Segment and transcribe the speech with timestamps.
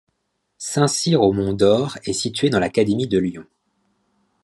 [0.57, 3.45] Saint-Cyr-au-Mont-d'Or est située dans l'académie de Lyon.